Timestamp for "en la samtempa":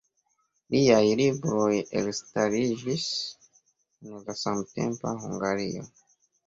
4.09-5.19